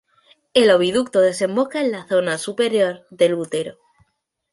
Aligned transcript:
El 0.55 0.71
oviducto 0.71 1.21
desemboca 1.21 1.79
en 1.79 1.91
la 1.91 2.07
zona 2.07 2.39
superior 2.39 3.05
del 3.11 3.35
útero. 3.35 3.77